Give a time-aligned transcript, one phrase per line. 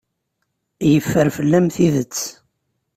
[0.91, 2.17] Yeffer fell-am tidet.